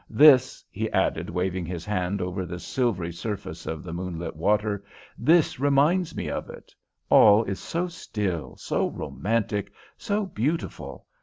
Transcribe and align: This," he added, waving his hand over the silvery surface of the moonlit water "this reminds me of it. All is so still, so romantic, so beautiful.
This," 0.09 0.63
he 0.71 0.89
added, 0.89 1.29
waving 1.29 1.67
his 1.67 1.85
hand 1.85 2.21
over 2.23 2.43
the 2.43 2.57
silvery 2.57 3.11
surface 3.13 3.67
of 3.67 3.83
the 3.83 3.93
moonlit 3.93 4.35
water 4.35 4.83
"this 5.15 5.59
reminds 5.59 6.15
me 6.15 6.27
of 6.27 6.49
it. 6.49 6.73
All 7.11 7.43
is 7.43 7.59
so 7.59 7.87
still, 7.87 8.55
so 8.57 8.89
romantic, 8.89 9.71
so 9.97 10.25
beautiful. 10.25 11.05